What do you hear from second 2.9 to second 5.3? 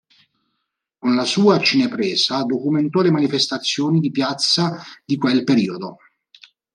le manifestazioni di piazza di